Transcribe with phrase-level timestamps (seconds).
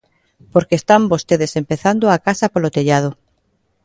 [0.53, 3.11] Porque están vostedes empezando a casa polo tellado.